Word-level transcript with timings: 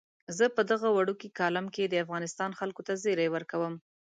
زه 0.37 0.45
په 0.55 0.61
دغه 0.71 0.87
وړوکي 0.91 1.29
کالم 1.39 1.65
کې 1.75 1.83
د 1.87 1.95
افغانستان 2.03 2.51
خلکو 2.59 2.81
ته 2.87 2.93
زیری 3.03 3.27
ورکوم. 3.31 3.73